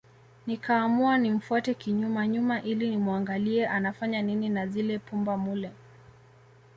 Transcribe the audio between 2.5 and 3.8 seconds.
ili nimuangalie